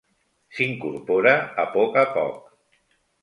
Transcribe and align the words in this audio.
S'incorpora 0.59 1.35
a 1.63 1.67
poc 1.75 1.99
a 2.05 2.05
poc. 2.17 2.51